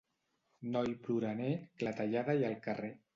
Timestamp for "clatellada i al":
1.83-2.57